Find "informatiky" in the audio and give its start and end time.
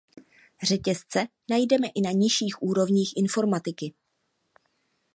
3.17-3.93